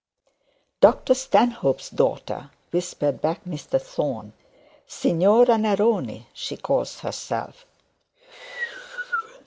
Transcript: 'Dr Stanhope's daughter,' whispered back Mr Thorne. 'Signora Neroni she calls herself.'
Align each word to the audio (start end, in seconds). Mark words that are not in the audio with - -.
'Dr 0.79 1.13
Stanhope's 1.13 1.91
daughter,' 1.91 2.49
whispered 2.71 3.21
back 3.21 3.45
Mr 3.45 3.79
Thorne. 3.79 4.33
'Signora 4.87 5.59
Neroni 5.59 6.25
she 6.33 6.57
calls 6.57 7.01
herself.' 7.01 7.67